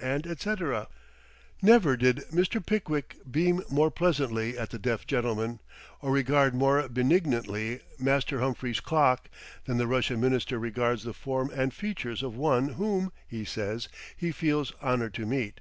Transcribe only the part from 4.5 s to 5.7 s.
at the deaf gentleman,